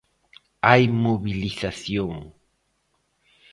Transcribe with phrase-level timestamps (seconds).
[0.67, 2.13] Hai mobilización.